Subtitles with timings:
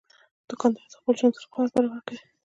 [0.49, 2.19] دوکاندار د خپلو جنسونو قیمت برابر کوي.